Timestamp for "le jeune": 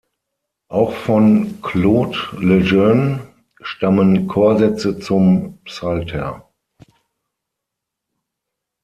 2.39-3.19